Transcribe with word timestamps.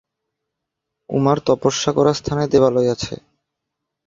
উমার 1.09 1.37
তপস্যা 1.45 1.91
করা 1.97 2.11
স্থানে 2.13 2.43
দেবালয় 2.47 2.89
আছে। 2.95 3.13